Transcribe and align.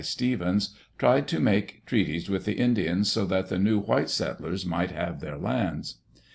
Stevens, 0.03 0.75
tried 0.97 1.27
to 1.27 1.39
make 1.39 1.85
treaties 1.85 2.27
with 2.27 2.45
the 2.45 2.53
Indians 2.57 3.11
so 3.11 3.23
that 3.25 3.49
the 3.49 3.59
new 3.59 3.77
white 3.77 4.09
settlers 4.09 4.65
might 4.65 4.89
have 4.89 5.19
their 5.19 5.37
lands. 5.37 5.97